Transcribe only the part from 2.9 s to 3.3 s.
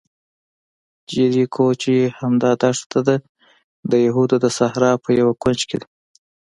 ده،